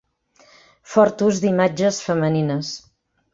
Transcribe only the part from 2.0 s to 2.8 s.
femenines.